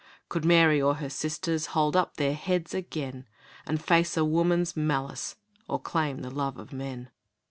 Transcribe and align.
Could 0.29 0.43
Mary 0.43 0.81
or 0.81 0.95
her 0.95 1.11
sisters 1.11 1.67
Hold 1.77 1.95
up 1.95 2.17
their 2.17 2.33
heads 2.33 2.73
again, 2.73 3.27
And 3.67 3.79
face 3.79 4.17
a 4.17 4.25
woman's 4.25 4.75
malice 4.75 5.35
Or 5.69 5.77
claim 5.79 6.23
the 6.23 6.31
love 6.31 6.57
of 6.57 6.73
men? 6.73 7.11